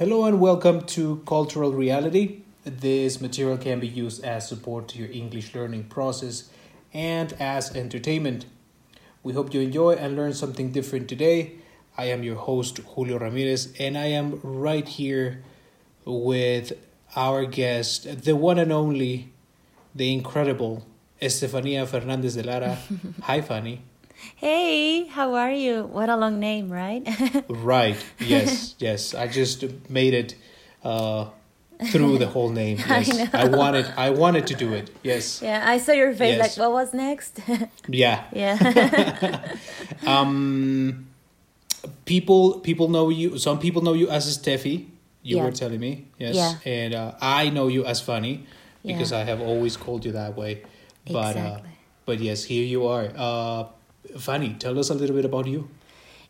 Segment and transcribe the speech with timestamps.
[0.00, 2.40] Hello and welcome to Cultural Reality.
[2.64, 6.48] This material can be used as support to your English learning process
[6.94, 8.46] and as entertainment.
[9.22, 11.56] We hope you enjoy and learn something different today.
[11.98, 15.44] I am your host, Julio Ramirez, and I am right here
[16.06, 16.72] with
[17.14, 19.34] our guest, the one and only,
[19.94, 20.86] the incredible
[21.20, 22.78] Estefania Fernandez de Lara.
[23.24, 23.82] Hi, Fanny.
[24.36, 25.84] Hey, how are you?
[25.84, 27.06] What a long name, right?
[27.48, 27.96] right.
[28.18, 28.74] Yes.
[28.78, 29.14] Yes.
[29.14, 30.34] I just made it
[30.84, 31.26] uh,
[31.90, 32.78] through the whole name.
[32.88, 33.34] Yes.
[33.34, 33.86] I, I, wanted.
[33.96, 34.90] I wanted to do it.
[35.02, 35.40] Yes.
[35.42, 35.62] Yeah.
[35.66, 36.36] I saw your face.
[36.36, 36.58] Yes.
[36.58, 37.40] Like, what was next?
[37.88, 38.24] yeah.
[38.32, 39.54] Yeah.
[40.06, 41.06] um,
[42.04, 43.38] people people know you.
[43.38, 44.86] Some people know you as Steffi.
[45.22, 45.44] You Yeah.
[45.44, 46.06] were telling me.
[46.18, 46.34] Yes.
[46.34, 46.54] Yeah.
[46.72, 48.46] And uh, I know you as Fanny
[48.84, 49.18] because Yeah.
[49.18, 50.62] I have always called you that way.
[51.06, 51.70] But uh, Exactly.
[52.06, 53.12] but yes, here you are.
[53.14, 53.64] Uh,
[54.18, 55.68] Fanny, tell us a little bit about you.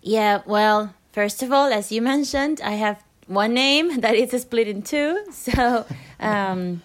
[0.03, 4.69] Yeah, well, first of all, as you mentioned, I have one name that is split
[4.69, 5.25] in two.
[5.33, 5.87] So,
[6.21, 6.83] um,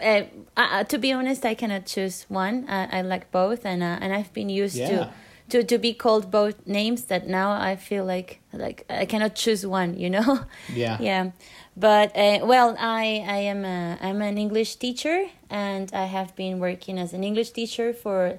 [0.00, 0.22] uh,
[0.56, 2.68] uh, to be honest, I cannot choose one.
[2.68, 4.88] Uh, I like both, and uh, and I've been used Yeah.
[4.88, 5.08] to.
[5.48, 9.66] To, to be called both names that now I feel like like I cannot choose
[9.66, 10.98] one you know Yeah.
[11.00, 11.30] yeah
[11.74, 16.58] but uh, well i i am a, i'm an english teacher and i have been
[16.60, 18.38] working as an english teacher for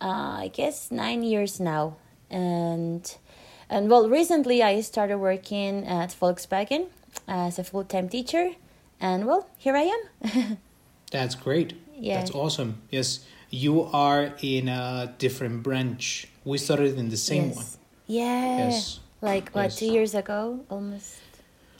[0.00, 1.96] uh, i guess nine years now
[2.30, 3.16] and
[3.70, 6.86] and well recently i started working at volkswagen
[7.28, 8.52] as a full-time teacher
[9.00, 10.58] and well here i am
[11.12, 11.74] That's great.
[11.96, 12.18] Yeah.
[12.18, 12.82] That's awesome.
[12.90, 16.26] Yes, you are in a different branch.
[16.44, 17.56] We started in the same yes.
[17.56, 17.66] one.
[18.08, 19.00] yeah Yes.
[19.22, 19.76] like what Yes.
[19.78, 21.14] two years ago almost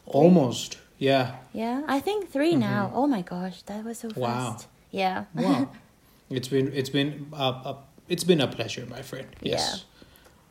[0.07, 0.79] Almost.
[0.99, 1.37] Yeah.
[1.53, 4.21] yeah i think 3 now oh my gosh that was so Mm-hmm.
[4.21, 4.53] Wow.
[4.55, 5.69] fast yeah Wow.
[6.31, 7.75] it's been it's been uh, uh,
[8.09, 9.27] it's been a pleasure, my friend.
[9.43, 9.85] Yes.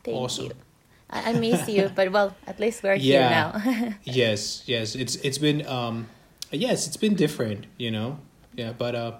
[0.04, 0.46] Thank Awesome.
[0.46, 0.52] you.
[1.10, 3.30] I, I miss you, but well, at least we're here Yeah.
[3.30, 3.94] now.
[4.04, 4.62] yes.
[4.66, 4.94] Yes.
[4.94, 6.08] It's it's been um
[6.50, 8.18] yes, it's been different, you know.
[8.54, 9.12] Yeah, but uh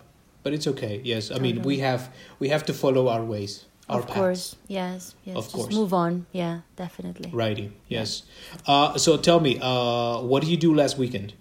[0.43, 1.01] but it's okay.
[1.05, 1.31] Yes.
[1.31, 4.19] I mean, we have we have to follow our ways, our of paths.
[4.19, 5.37] course, yes, yes.
[5.37, 5.75] Of Just course.
[5.75, 6.27] move on.
[6.33, 7.31] Yeah, definitely.
[7.33, 7.73] Righty.
[7.89, 8.23] Yes.
[8.67, 11.35] Uh so tell me, uh what did you do last weekend?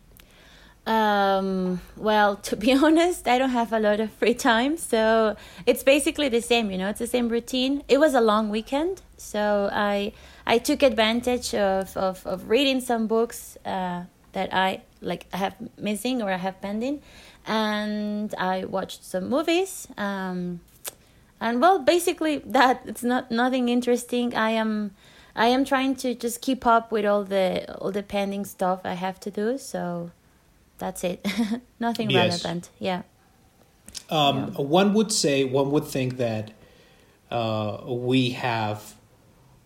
[0.86, 5.36] Um, well, to be honest, I don't have a lot of free time, so
[5.66, 6.72] it's basically the same.
[6.72, 7.84] You know, it's the same routine.
[7.88, 10.14] It was a long weekend, so I
[10.46, 14.04] I took advantage of of, of reading some books uh,
[14.34, 17.02] that I like have missing or I have pending,
[17.48, 19.88] and I watched some movies.
[19.98, 20.62] Um,
[21.42, 24.36] and well, basically that it's not nothing interesting.
[24.36, 24.92] I am.
[25.38, 28.94] I am trying to just keep up with all the all the pending stuff I
[28.94, 29.58] have to do.
[29.58, 30.12] So
[30.78, 31.26] that's it.
[31.80, 32.44] Nothing Yes.
[32.44, 32.70] relevant.
[32.80, 33.04] Yeah.
[34.10, 36.52] Um, One would say, one would think that
[37.32, 38.96] uh, we have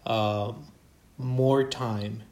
[0.05, 0.53] uh,
[1.17, 2.23] more time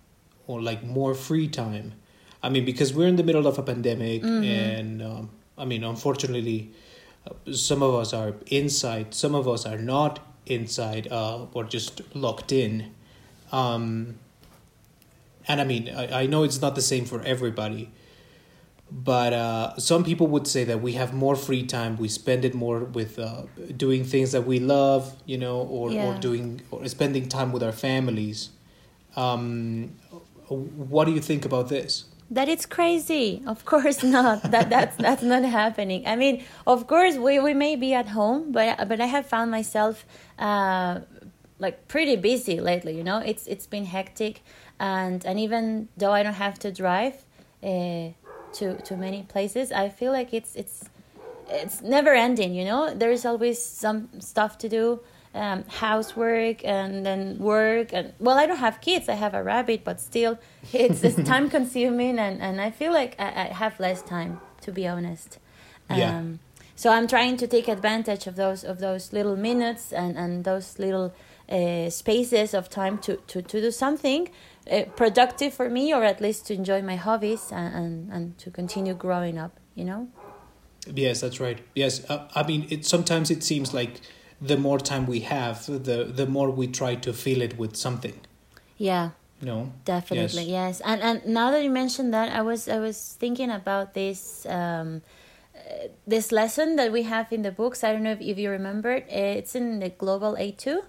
[0.48, 1.94] or like more free time.
[2.42, 6.72] I mean, because we're in the middle of a pandemic, and um, I mean, unfortunately,
[7.26, 12.02] uh, some of us are inside, some of us are not inside, uh, or just
[12.16, 12.92] locked in.
[13.52, 14.20] Um,
[15.48, 17.92] and I mean, I, I know it's not the same for everybody,
[18.90, 21.98] but uh, some people would say that we have more free time.
[21.98, 23.44] We spend it more with uh,
[23.76, 27.74] doing things that we love, you know, or, or doing or spending time with our
[27.74, 28.50] families.
[29.16, 29.96] Um,
[30.48, 32.06] what do you think about this?
[32.32, 33.42] That it's crazy.
[33.46, 34.44] Of course not.
[34.52, 36.08] that that's that's not happening.
[36.08, 39.52] I mean, of course we, we may be at home, but but I have found
[39.52, 40.06] myself
[40.40, 41.02] uh,
[41.60, 42.96] like pretty busy lately.
[42.96, 44.44] You know, it's it's been hectic,
[44.80, 47.26] and and even though I don't have to drive
[47.64, 48.10] uh,
[48.60, 50.90] to to many places, I feel like it's it's
[51.50, 52.54] it's never ending.
[52.54, 55.00] You know, there's always some stuff to do.
[55.36, 59.84] Um, housework and then work and well i don't have kids i have a rabbit
[59.84, 60.40] but still
[60.74, 64.72] it's, it's time consuming and, and i feel like I, I have less time to
[64.72, 65.38] be honest
[65.90, 66.18] Yeah.
[66.18, 66.40] um,
[66.76, 70.80] so i'm trying to take advantage of those of those little minutes and, and those
[70.80, 71.14] little
[71.50, 74.30] uh, spaces of time to, to, to do something
[74.72, 78.52] uh, productive for me or at least to enjoy my hobbies and, and, and to
[78.52, 80.08] continue growing up you know
[80.94, 81.60] Yes, that's right.
[81.76, 84.02] Yes, uh, I mean, it sometimes it seems like
[84.42, 88.20] the more time we have, the the more we try to fill it with something.
[88.78, 89.10] yeah
[89.42, 89.72] No.
[89.86, 90.82] Definitely, yes.
[90.82, 95.02] And and now that you mentioned that, I was I was thinking about this um,
[95.56, 97.84] uh, this lesson that we have in the books.
[97.84, 99.04] I don't know if, if you remember.
[99.10, 100.82] It's in the Global A two,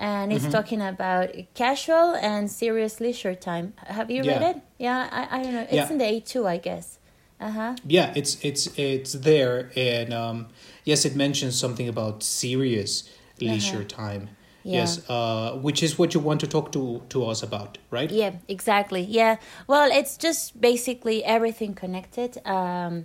[0.00, 3.74] and it's talking about casual and serious leisure time.
[3.86, 4.56] Have you read it?
[4.78, 5.62] Yeah, I, I don't know.
[5.70, 5.92] It's Yeah.
[5.92, 6.98] in the A two, I guess.
[7.40, 7.74] Uh huh.
[7.86, 10.48] Yeah, it's it's it's there, and um,
[10.84, 13.04] yes, it mentions something about serious
[13.40, 14.28] leisure time,
[14.62, 14.80] Yeah.
[14.80, 18.10] Yes, uh, which is what you want to talk to to us about, right?
[18.12, 19.00] Yeah, exactly.
[19.00, 19.36] Yeah.
[19.66, 22.36] Well, it's just basically everything connected.
[22.44, 23.04] Um,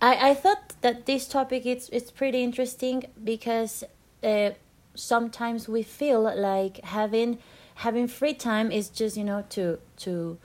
[0.00, 3.84] I I thought that this topic it's it's pretty interesting because
[4.22, 4.50] uh,
[4.94, 7.38] sometimes we feel like having
[7.76, 10.38] having free time is just you know to to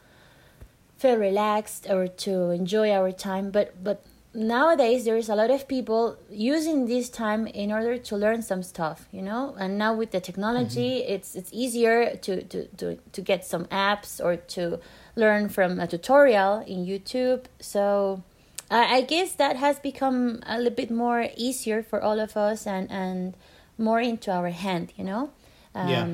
[0.97, 4.03] feel relaxed or to enjoy our time, but but
[4.33, 9.07] nowadays there's a lot of people using this time in order to learn some stuff
[9.11, 9.55] you know?
[9.57, 11.13] And now with the technology mm-hmm.
[11.13, 14.79] it's it's easier to, to to to get some apps or to
[15.15, 17.45] learn from a tutorial in youtube.
[17.59, 18.21] So
[18.69, 22.67] i, I guess that has become a little bit more easier for all of us
[22.67, 23.35] and and
[23.77, 25.29] more into our hand you know
[25.75, 26.07] um, yeah.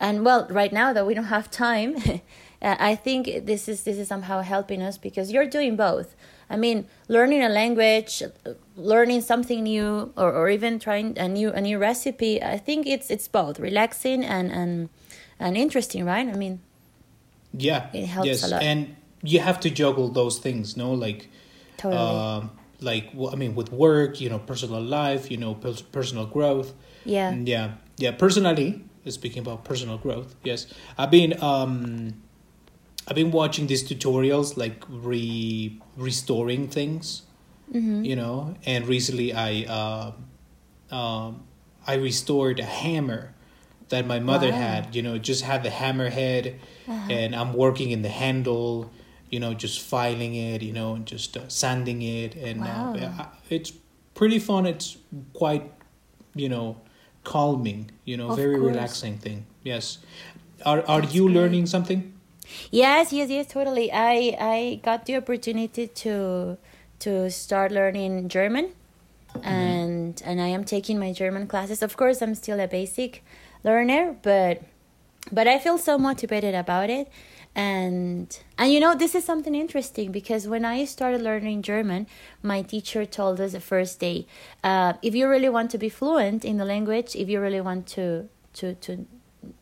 [0.00, 1.96] and well right now that we don't have time
[2.62, 6.14] i think this is this is somehow helping us because you're doing both
[6.50, 8.22] I mean, learning a language,
[8.76, 12.42] learning something new, or, or even trying a new a new recipe.
[12.42, 14.88] I think it's it's both relaxing and and
[15.38, 16.26] and interesting, right?
[16.26, 16.60] I mean,
[17.52, 18.44] yeah, it helps yes.
[18.44, 18.62] a lot.
[18.62, 20.92] And you have to juggle those things, no?
[20.92, 21.28] Like,
[21.76, 22.00] totally.
[22.00, 22.48] Uh,
[22.80, 26.74] like I mean, with work, you know, personal life, you know, personal growth.
[27.04, 27.32] Yeah.
[27.32, 27.72] Yeah.
[27.96, 28.12] Yeah.
[28.12, 30.66] Personally, speaking about personal growth, yes,
[30.96, 32.14] I've been um
[33.08, 37.22] I've been watching these tutorials like re restoring things,
[37.72, 38.04] mm-hmm.
[38.04, 38.54] you know.
[38.66, 41.44] And recently, I uh, um,
[41.86, 43.34] I restored a hammer
[43.88, 44.56] that my mother wow.
[44.56, 44.94] had.
[44.94, 47.08] You know, just had the hammer head, uh-huh.
[47.10, 48.90] and I'm working in the handle.
[49.30, 50.62] You know, just filing it.
[50.62, 52.94] You know, and just uh, sanding it, and wow.
[52.94, 53.72] uh, it's
[54.14, 54.66] pretty fun.
[54.66, 54.96] It's
[55.32, 55.70] quite,
[56.34, 56.76] you know,
[57.24, 57.90] calming.
[58.04, 58.74] You know, of very course.
[58.74, 59.46] relaxing thing.
[59.62, 59.98] Yes.
[60.64, 61.36] Are are That's you great.
[61.36, 62.12] learning something?
[62.70, 63.92] Yes, yes, yes, totally.
[63.92, 66.56] I I got the opportunity to
[67.00, 68.70] to start learning German,
[69.34, 69.46] mm-hmm.
[69.46, 71.82] and and I am taking my German classes.
[71.82, 73.22] Of course, I'm still a basic
[73.64, 74.62] learner, but
[75.30, 77.08] but I feel so motivated about it.
[77.58, 82.06] And and you know this is something interesting because when I started learning German,
[82.40, 84.28] my teacher told us the first day,
[84.62, 87.88] uh, if you really want to be fluent in the language, if you really want
[87.96, 89.06] to to to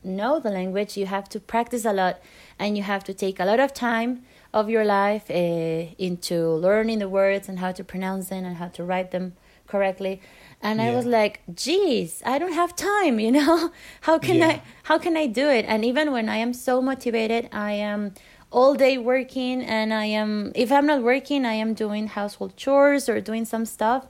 [0.04, 2.20] know the language, you have to practice a lot
[2.58, 6.98] and you have to take a lot of time of your life uh, into learning
[6.98, 9.32] the words and how to pronounce them and how to write them
[9.66, 10.20] correctly
[10.62, 10.86] and yeah.
[10.86, 13.70] i was like geez i don't have time you know
[14.02, 14.48] how can yeah.
[14.48, 18.12] i how can i do it and even when i am so motivated i am
[18.52, 23.08] all day working and i am if i'm not working i am doing household chores
[23.08, 24.06] or doing some stuff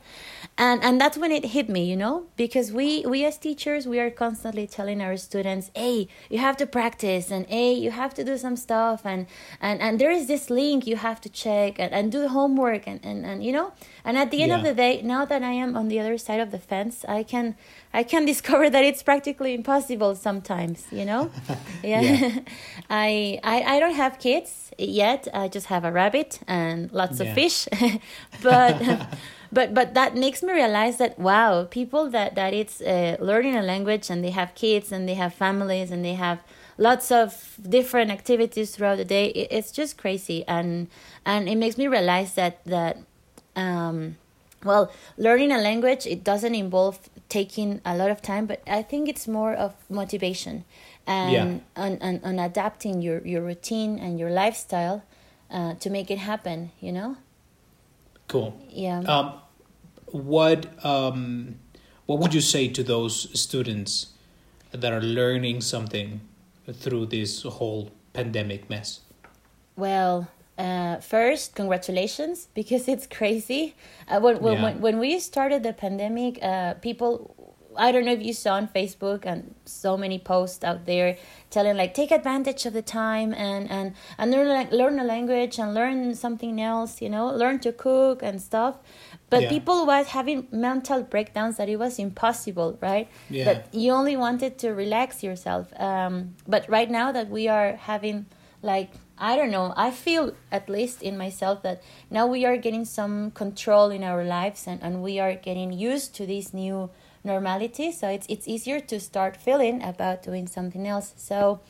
[0.59, 3.99] and and that's when it hit me you know because we we as teachers we
[3.99, 8.23] are constantly telling our students hey you have to practice and hey you have to
[8.25, 9.27] do some stuff and
[9.61, 13.01] and and there is this link you have to check and, and do homework and,
[13.05, 13.73] and and you know
[14.05, 14.59] and at the end yeah.
[14.59, 17.23] of the day now that i am on the other side of the fence i
[17.23, 17.55] can
[18.01, 21.31] i can discover that it's practically impossible sometimes you know?
[21.83, 22.39] Yeah, yeah.
[22.91, 25.29] I, I i don't have kids yet.
[25.33, 27.27] I just have a rabbit and lots yeah.
[27.27, 27.69] of fish.
[28.43, 29.09] But
[29.53, 33.63] but but that makes me realize that wow people that that it's uh, learning a
[33.63, 36.41] language and they have kids and they have families and they have
[36.79, 40.45] lots of different activities throughout the day it, it's just crazy.
[40.47, 40.89] And
[41.25, 42.99] and it makes me realize that that
[43.55, 44.17] um
[44.65, 46.99] well learning a language it doesn't involve
[47.29, 50.65] taking a lot of time but i think it's more of motivation
[51.07, 51.83] and yeah.
[51.83, 55.03] on, on, on adapting your your routine and your lifestyle
[55.51, 57.17] uh, to make it happen you know
[58.29, 58.61] Cool.
[58.69, 59.01] Yeah.
[59.01, 59.35] Um,
[60.07, 61.57] what um,
[62.07, 64.09] what would you say to those students
[64.73, 66.21] that are learning something
[66.73, 69.01] through this whole pandemic mess?
[69.77, 73.75] Well, uh, first, congratulations because it's crazy.
[74.09, 74.63] Uh, when, when, yeah.
[74.63, 77.37] when, when we started the pandemic, uh, people
[77.79, 81.17] I don't know if you saw on Facebook and so many posts out there
[81.51, 85.75] telling like take advantage of the time and and and learn learn a language and
[85.75, 88.77] learn something else, you know, learn to cook and stuff.
[89.29, 89.49] But yeah.
[89.49, 93.09] people was having mental breakdowns that it was impossible, right?
[93.29, 93.45] Yeah.
[93.45, 95.69] That you only wanted to relax yourself.
[95.81, 98.27] Um, but right now that we are having
[98.63, 99.73] like I don't know.
[99.77, 104.25] I feel at least in myself that now we are getting some control in our
[104.25, 106.91] lives and, and we are getting used to this new
[107.25, 111.13] normality so it's it's easier to start feeling about doing something else.
[111.17, 111.61] So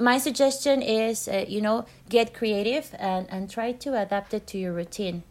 [0.00, 4.58] my suggestion is uh, you know get creative and and try to adapt it to
[4.58, 5.22] your routine.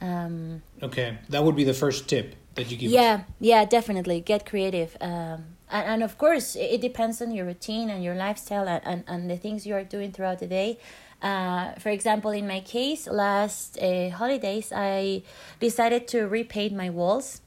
[0.00, 3.20] Um, okay that would be the first tip that you give yeah us.
[3.40, 4.20] yeah definitely.
[4.20, 4.96] Get creative.
[5.00, 9.04] Um, and, and of course it depends on your routine and your lifestyle and, and,
[9.06, 10.78] and the things you are doing throughout the day.
[11.22, 15.22] Uh, for example in my case last uh, holidays i
[15.60, 17.40] decided to repaint my walls.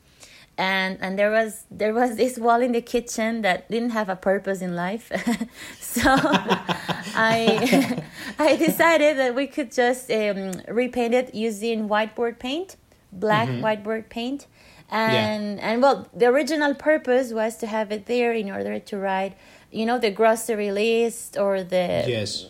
[0.57, 4.15] And and there was there was this wall in the kitchen that didn't have a
[4.15, 5.11] purpose in life.
[5.79, 6.01] So
[7.15, 8.01] i
[8.39, 12.75] i decided that we could just um, repaint it using whiteboard paint
[13.11, 13.63] black Mm-hmm.
[13.65, 14.45] whiteboard paint
[14.91, 19.33] and and well the original purpose was to have it there in order to write
[19.71, 22.47] you know the grocery list or the Yes.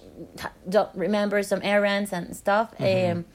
[0.68, 2.68] don't remember some errands and stuff.
[2.78, 3.20] Mm-hmm.
[3.20, 3.26] Um,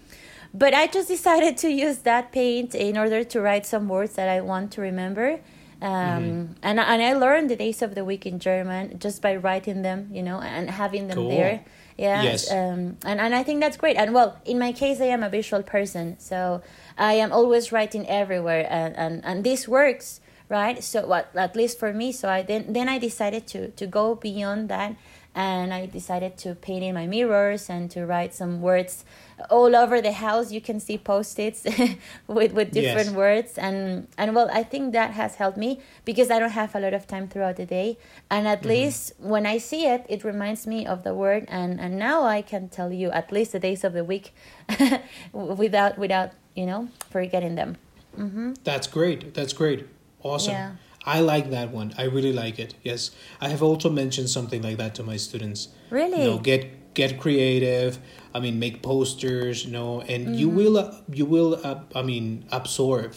[0.52, 4.28] but I just decided to use that paint in order to write some words that
[4.28, 5.40] I want to remember.
[5.82, 6.52] Um, Mm-hmm.
[6.62, 10.08] and and I learned the days of the week in German just by writing them,
[10.12, 11.30] you know, and having them Cool.
[11.30, 11.64] there.
[11.96, 12.22] Yeah.
[12.22, 12.50] Yes.
[12.50, 13.96] Um, and and I think that's great.
[13.96, 16.62] And well, in my case, I am a visual person, so
[16.98, 20.82] I am always writing everywhere, and and, and this works, right?
[20.82, 22.10] So what at least for me.
[22.12, 24.96] So I then then I decided to to go beyond that
[25.34, 29.04] and I decided to paint in my mirrors and to write some words
[29.50, 30.52] all over the house.
[30.52, 31.64] You can see post-its
[32.26, 33.14] with with different Yes.
[33.14, 36.80] words, and and well, I think that has helped me because I don't have a
[36.80, 37.98] lot of time throughout the day,
[38.30, 38.68] and at mm-hmm.
[38.68, 42.42] least when I see it, it reminds me of the word, and and now I
[42.42, 44.34] can tell you at least the days of the week
[45.32, 47.76] without without you know forgetting them.
[48.18, 48.54] Mm-hmm.
[48.62, 49.34] That's great.
[49.34, 49.86] That's great.
[50.22, 50.52] Awesome.
[50.52, 50.72] Yeah.
[51.06, 51.92] I like that one.
[51.98, 52.74] I really like it.
[52.82, 53.10] Yes.
[53.40, 55.68] I have also mentioned something like that to my students.
[55.90, 56.18] Really?
[56.18, 57.98] You know, get get creative.
[58.34, 60.56] I mean, make posters, you know, and you Mm-hmm.
[60.56, 63.12] will uh, you will uh, I mean, absorb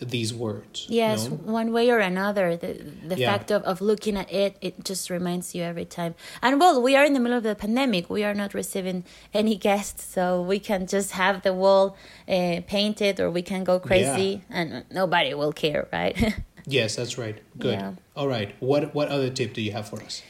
[0.00, 0.86] these words.
[0.88, 1.36] you Yes, know?
[1.36, 2.56] one way or another.
[2.56, 2.74] The
[3.06, 3.30] the Yeah.
[3.32, 6.14] fact of, of looking at it, it just reminds you every time.
[6.42, 8.10] And well, we are in the middle of the pandemic.
[8.10, 11.96] We are not receiving any guests, so we can just have the wall
[12.28, 16.16] uh, painted, or we can go crazy, and nobody will care, right?
[16.66, 17.38] Yes, that's right.
[17.58, 17.78] Good.
[17.78, 17.92] Yeah.
[18.16, 18.54] All right.
[18.60, 20.22] What what other tip do you have for us?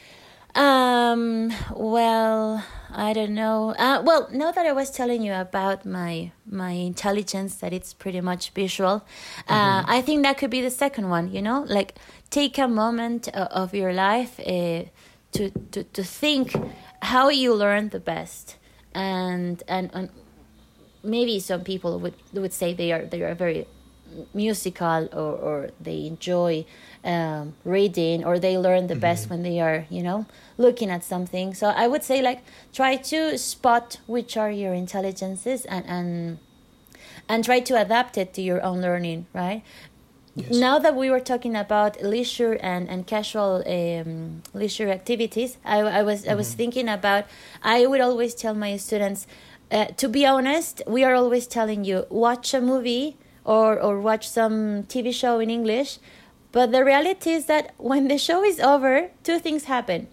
[0.54, 1.50] Um.
[1.74, 3.74] Well, I don't know.
[3.78, 4.02] Uh.
[4.04, 8.50] Well, now that I was telling you about my my intelligence, that it's pretty much
[8.50, 9.04] visual.
[9.48, 9.82] Uh.
[9.86, 11.32] I think that could be the second one.
[11.32, 11.94] You know, like
[12.30, 14.84] take a moment o- of your life uh,
[15.32, 16.54] to to to think
[17.00, 18.56] how you learn the best,
[18.94, 20.10] and and and
[21.02, 23.66] maybe some people would would say they are they are very
[24.34, 26.64] musical or, or they enjoy
[27.04, 30.26] um, reading or they learn the best when they are you know
[30.58, 31.54] looking at something.
[31.54, 32.40] So i would say like
[32.72, 36.38] try to spot which are your intelligences and and
[37.28, 39.62] and try to adapt it to your own learning right?
[40.34, 40.56] Yes.
[40.56, 46.02] now that we were talking about leisure and, and casual um, leisure activities I, I
[46.02, 47.26] was I was thinking about
[47.62, 49.26] I would always tell my students
[49.70, 54.28] uh, to be honest we are always telling you watch a movie or, or watch
[54.28, 55.98] some TV show in English.
[56.52, 60.08] But the reality is that when the show is over two things happen.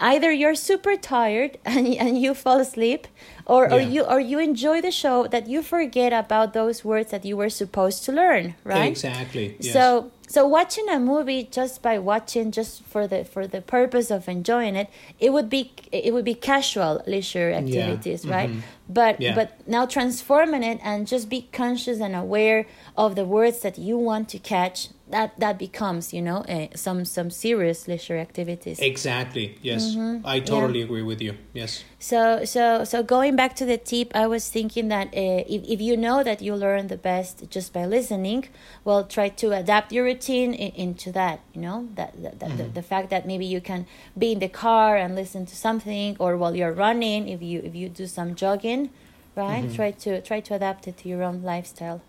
[0.00, 3.08] Either you're super tired and, and you fall asleep
[3.48, 7.24] or, or you or you enjoy the show that you forget about those words that
[7.24, 9.56] you were supposed to learn right Exactly.
[9.58, 9.72] Yes.
[9.72, 14.28] so so watching a movie just by watching just for the for the purpose of
[14.28, 14.88] enjoying it
[15.18, 18.50] it would be it would be casual leisure activities right
[18.88, 19.22] but Mm-hmm.
[19.22, 19.34] Yeah.
[19.34, 23.96] but now transforming it and just be conscious and aware of the words that you
[23.98, 29.58] want to catch that that becomes you know uh, some some serious leisure activities Exactly.
[29.62, 29.94] Yes.
[29.94, 30.26] Mm-hmm.
[30.26, 31.34] I totally agree with you.
[31.52, 31.84] Yes.
[31.98, 35.80] so so so going back to the tip, I was thinking that uh, if if
[35.80, 38.48] you know that you learn the best just by listening,
[38.84, 41.40] well, try to adapt your routine in, into that.
[41.54, 43.86] You know that, that, that the, the fact that maybe you can
[44.16, 47.74] be in the car and listen to something, or while you're running, if you if
[47.74, 48.90] you do some jogging,
[49.36, 49.64] right?
[49.74, 52.00] Try to try to adapt it to your own lifestyle.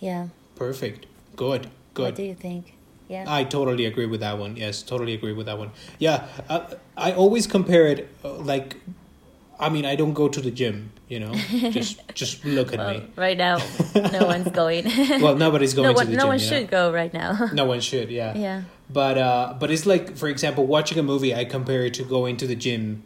[0.00, 0.28] Yeah.
[0.56, 1.06] Perfect.
[1.36, 1.70] Good.
[1.94, 2.14] What Good.
[2.14, 2.74] do you think?
[3.08, 3.24] Yeah.
[3.26, 4.56] I totally agree with that one.
[4.56, 5.72] Yes, totally agree with that one.
[5.98, 6.62] Yeah, I,
[6.96, 8.76] I always compare it uh, like,
[9.58, 10.92] I mean, I don't go to the gym.
[11.08, 11.32] You know,
[11.70, 13.06] just just look at well, me.
[13.16, 13.58] right now,
[13.96, 14.84] no one's going.
[15.20, 16.28] Well, nobody's going no to one, the no gym.
[16.28, 16.50] one you know?
[16.58, 17.50] should go right now.
[17.52, 18.10] No one should.
[18.12, 18.36] Yeah.
[18.36, 18.62] yeah.
[18.88, 21.34] But uh, but it's like, for example, watching a movie.
[21.34, 23.02] I compare it to going to the gym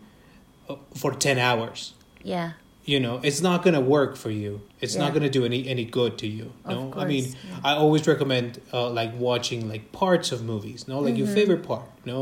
[0.68, 1.94] uh, for ten hours.
[2.22, 2.52] Yeah.
[2.84, 5.60] you know it's not going to work for you it's not going to do any
[5.74, 6.78] any good to you no?
[7.02, 7.70] I mean yeah.
[7.70, 8.48] i always recommend
[8.78, 10.96] uh, like watching like parts of movies no?
[11.06, 11.40] Like your Mm-hmm.
[11.40, 12.18] favorite part no?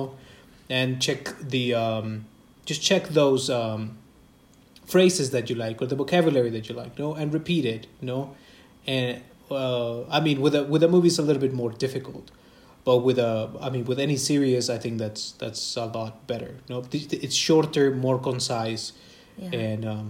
[0.78, 1.21] And check
[1.54, 2.07] the um
[2.71, 3.81] just check those um
[4.87, 7.14] phrases that you like or the vocabulary that you like no?
[7.14, 8.19] And repeat it no?
[8.87, 12.26] And uh i mean with a with a movie it's a little bit more difficult
[12.87, 16.52] but with a i mean with any series i think that's that's a lot better
[16.71, 16.76] no?
[16.92, 18.85] It's shorter more concise
[19.38, 19.61] Yeah.
[19.66, 20.07] and um,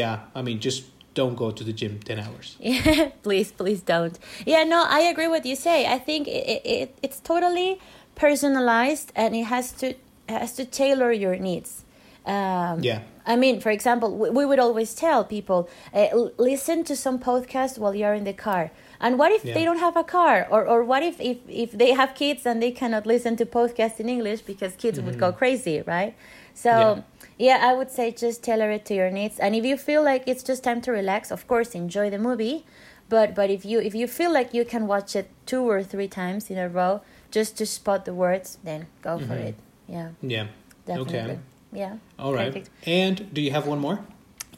[0.00, 0.80] yeah, I mean, just
[1.14, 2.56] don't go to the gym ten hours.
[2.60, 4.18] Yeah, please, please don't.
[4.46, 5.86] Yeah, no, I agree with you say.
[5.86, 7.78] I think it, it it's totally
[8.26, 9.94] personalized and it has to
[10.28, 11.84] has to tailor your needs.
[12.24, 13.00] Um, Yeah.
[13.26, 16.06] I mean, for example, we, we would always tell people uh,
[16.38, 18.70] listen to some podcast while you're in the car.
[19.00, 19.54] And what if Yeah.
[19.54, 20.46] they don't have a car?
[20.50, 23.98] Or, or what if, if, if they have kids and they cannot listen to podcasts
[24.00, 26.14] in English because kids would go crazy, right?
[26.54, 26.98] So, Mm-hmm.
[26.98, 27.02] Yeah.
[27.46, 27.58] Yeah.
[27.68, 29.36] I would say just tailor it to your needs.
[29.44, 32.56] And if you feel like it's just time to relax, of course, enjoy the movie.
[33.08, 36.08] But but if you if you feel like you can watch it two or three
[36.08, 37.00] times in a row
[37.36, 39.48] just to spot the words, then go for Mhm.
[39.48, 39.54] it.
[39.88, 40.46] Yeah, Yeah.
[40.86, 41.20] definitely.
[41.20, 41.38] Okay.
[41.82, 41.94] Yeah.
[42.18, 42.52] All right.
[42.52, 42.70] Perfect.
[42.86, 43.98] And do you have one more?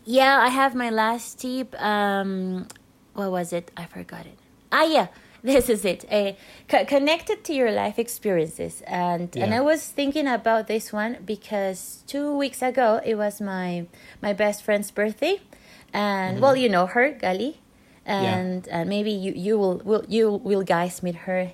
[0.05, 1.75] Yeah, I have my last tip.
[1.81, 2.67] Um,
[3.15, 3.71] what was it?
[3.77, 4.39] I forgot it.
[4.71, 5.07] Ah, yeah,
[5.53, 6.07] this is it.
[6.11, 6.33] Uh,
[6.69, 12.03] co- connected to your life experiences, and and I was thinking about this one because
[12.07, 13.85] two weeks ago it was my
[14.23, 15.41] my best friend's birthday,
[15.93, 17.57] and well, you know her, Gali,
[18.07, 21.53] and and maybe you you will will you will guys meet her,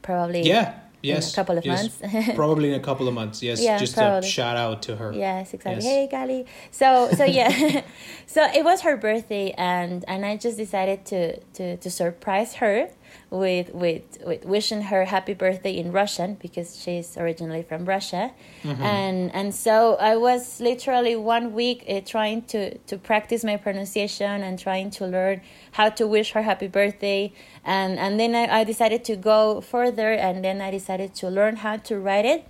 [0.00, 0.42] probably.
[0.42, 0.80] Yeah.
[1.02, 1.32] in Yes.
[1.32, 2.00] a couple of yes.
[2.00, 2.34] months.
[2.34, 3.42] probably in a couple of months.
[3.42, 3.62] Yes.
[3.62, 4.26] Yeah, just probably.
[4.26, 5.12] a shout out to her.
[5.12, 5.84] Yes, exactly.
[5.84, 5.92] Yes.
[5.92, 6.46] Hey, Gali.
[6.72, 7.82] So, so yeah,
[8.26, 12.88] so it was her birthday, and and I just decided to to to surprise her
[13.30, 18.32] with with with wishing her happy birthday in Russian because she's originally from Russia,
[18.62, 18.82] Mm-hmm.
[18.82, 24.42] and and so I was literally one week uh, trying to to practice my pronunciation
[24.42, 25.40] and trying to learn
[25.72, 27.32] how to wish her happy birthday,
[27.64, 31.56] and and then I, I decided to go further, and then I decided to learn
[31.56, 32.44] how to write it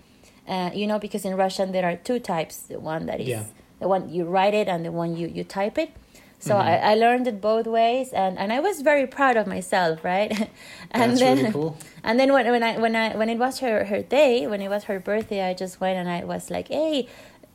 [0.49, 3.45] uh, you know because in russian there are two types the one that is Yeah.
[3.81, 5.91] the one you write it and the one you, you type it
[6.38, 6.69] so Mm-hmm.
[6.69, 10.31] I, I learned it both ways and, and i was very proud of myself right
[10.90, 11.78] and That's then really cool.
[12.05, 14.69] and then when, when i when i when it was her her day when it
[14.69, 17.09] was her birthday i just went and i was like hey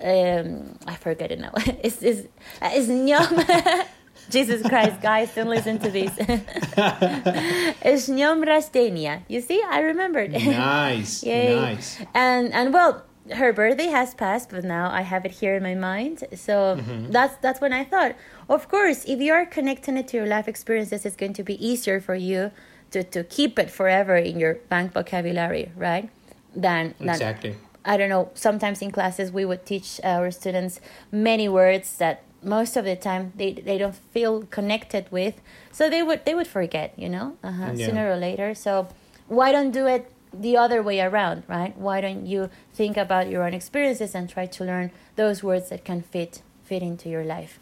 [0.03, 1.51] um i forget it now
[1.83, 2.27] it's it's
[2.61, 3.85] it's nyom
[4.29, 6.13] Jesus Christ, guys, don't listen to this.
[6.17, 9.23] it's Nyom Rastenia.
[9.27, 10.31] You see, I remembered.
[10.31, 11.23] Nice.
[11.23, 11.55] Yay.
[11.55, 11.99] Nice.
[12.13, 13.03] And and well,
[13.35, 16.23] her birthday has passed, but now I have it here in my mind.
[16.35, 17.11] So Mm-hmm.
[17.11, 18.15] that's that's when I thought,
[18.49, 21.55] of course, if you are connecting it to your life experiences, it's going to be
[21.65, 22.51] easier for you
[22.91, 26.09] to, to keep it forever in your bank vocabulary, right?
[26.55, 27.55] Than, than Exactly.
[27.85, 30.79] I don't know, sometimes in classes we would teach our students
[31.11, 35.35] many words that most of the time they, they don't feel connected with.
[35.71, 37.85] So they would they would forget, you know, uh-huh, Yeah.
[37.87, 38.53] sooner or later.
[38.55, 38.87] So
[39.27, 41.77] why don't do it the other way around, right?
[41.77, 45.83] Why don't you think about your own experiences and try to learn those words that
[45.83, 47.59] can fit fit into your life?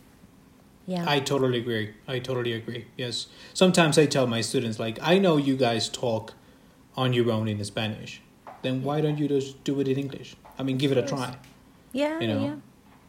[0.86, 1.06] Yeah.
[1.08, 1.94] I totally agree.
[2.08, 2.88] I totally agree.
[2.98, 3.28] Yes.
[3.54, 6.34] Sometimes I tell my students, like, I know you guys talk
[6.98, 8.22] on your own in Spanish.
[8.64, 10.36] Then why don't you just do it in English?
[10.58, 11.36] I mean, give it a try.
[11.94, 12.56] yeah, you know, yeah.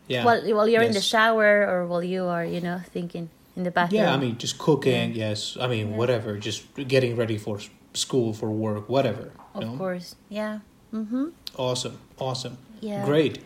[0.09, 0.25] Yeah.
[0.25, 3.71] While while you're in the shower or while you are, you know, thinking in the
[3.71, 4.03] bathroom.
[4.03, 5.15] Yeah, I mean, just cooking.
[5.15, 5.57] Yes.
[5.61, 6.37] I mean, whatever.
[6.37, 7.61] Just getting ready for
[7.95, 9.33] school, for work, whatever.
[9.55, 9.77] you of know?
[9.79, 10.15] course.
[10.29, 10.61] Yeah.
[10.93, 11.33] Mhm.
[11.57, 11.99] Awesome.
[12.19, 12.59] Awesome.
[12.81, 13.05] Yeah.
[13.05, 13.39] Great.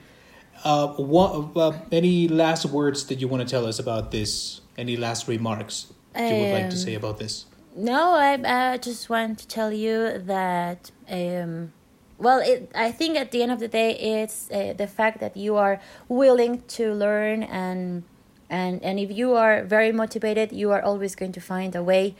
[0.64, 4.60] Uh, what, uh, any last words that you want to tell us about this?
[4.78, 7.46] Any last remarks you would like to Um, say about this?
[7.76, 8.38] No, I,
[8.72, 11.72] I just want to tell you that, um,
[12.18, 15.36] well, it, I think at the end of the day, it's uh, the fact that
[15.36, 18.04] you are willing to learn and
[18.50, 22.14] and and if you are very motivated, you are always going to find a way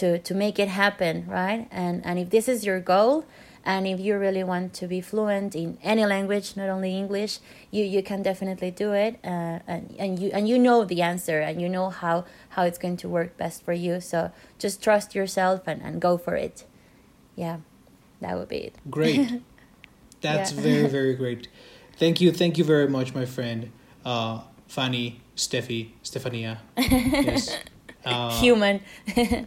[0.00, 1.68] to to make it happen, right?
[1.70, 3.24] And and if this is your goal,
[3.64, 7.38] and if you really want to be fluent in any language, not only English,
[7.70, 11.40] you, you can definitely do it, uh, and and you and you know the answer,
[11.40, 14.00] and you know how how it's going to work best for you.
[14.00, 16.64] So just trust yourself and, and go for it.
[17.36, 17.58] Yeah,
[18.20, 18.74] that would be it.
[18.90, 19.20] Great.
[20.20, 20.62] That's Yeah.
[20.62, 21.48] very, very great.
[21.96, 22.32] Thank you.
[22.32, 23.70] Thank you very much, my friend.
[24.04, 26.58] Uh, Fanny, Steffi, Stefania.
[26.76, 27.58] Yes.
[28.08, 28.80] Uh, Human.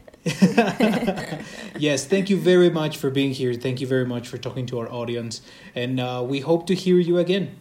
[1.77, 3.53] yes, thank you very much for being here.
[3.53, 5.41] Thank you very much for talking to our audience.
[5.75, 7.55] And uh, we hope to hear you again.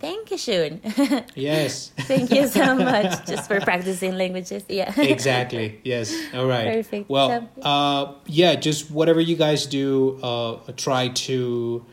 [0.00, 0.80] Thank you, Shun.
[1.34, 1.90] Yes.
[1.98, 4.64] Thank you so much just for practicing languages.
[4.68, 4.92] Yeah.
[5.00, 5.80] exactly.
[5.82, 6.14] Yes.
[6.34, 6.74] All right.
[6.74, 7.10] Perfect.
[7.10, 11.84] Well, uh, yeah, just whatever you guys do, uh, try to.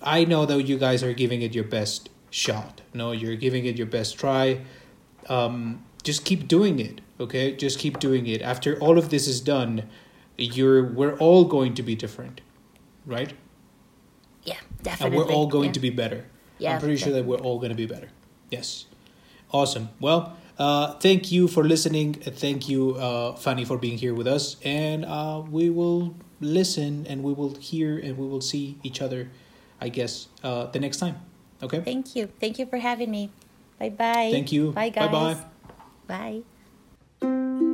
[0.00, 2.82] I know that you guys are giving it your best shot.
[2.92, 4.60] No, you're giving it your best try.
[5.28, 7.00] Um, just keep doing it.
[7.20, 8.42] Okay, just keep doing it.
[8.42, 9.88] After all of this is done,
[10.36, 12.40] you're we're all going to be different,
[13.06, 13.32] right?
[14.42, 15.18] Yeah, And definitely.
[15.18, 15.72] we're all going yeah.
[15.72, 16.26] to be better.
[16.58, 18.08] Yeah, I'm pretty sure that we're all going to be better.
[18.50, 18.86] Yes.
[19.52, 19.90] Awesome.
[20.00, 22.14] Well, uh, thank you for listening.
[22.14, 24.56] Thank you, uh, Fanny, for being here with us.
[24.64, 29.30] And uh, we will listen and we will hear and we will see each other,
[29.80, 31.16] I guess, uh, the next time.
[31.62, 31.80] Okay?
[31.80, 32.28] Thank you.
[32.40, 33.30] Thank you for having me.
[33.78, 34.30] Bye bye.
[34.30, 34.72] Thank you.
[34.72, 35.10] Bye, guys.
[35.10, 35.40] Bye-bye.
[36.06, 36.42] Bye.
[37.22, 37.73] Música